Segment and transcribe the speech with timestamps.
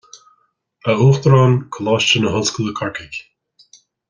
[0.89, 3.19] A Uachtaráin Coláiste na hOllscoile Corcaigh